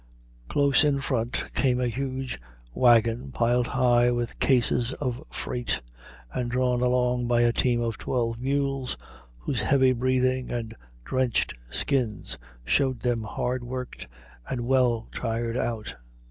Close 0.49 0.83
in 0.83 0.99
front 0.99 1.45
came 1.53 1.79
a 1.79 1.87
huge 1.87 2.41
wagon 2.73 3.31
piled 3.31 3.67
high 3.67 4.09
with 4.09 4.39
cases 4.39 4.93
of 4.93 5.21
freight, 5.29 5.79
and 6.33 6.49
drawn 6.49 6.81
along 6.81 7.27
by 7.27 7.41
a 7.41 7.53
team 7.53 7.81
of 7.81 7.99
twelve 7.99 8.39
mules, 8.41 8.97
whose 9.37 9.61
heavy 9.61 9.93
breathing 9.93 10.49
and 10.49 10.75
drenched 11.05 11.53
skins 11.69 12.35
showed 12.65 13.01
them 13.01 13.21
hard 13.21 13.63
worked 13.63 14.07
and 14.49 14.61
well 14.61 15.07
tired 15.13 15.55
out. 15.55 15.93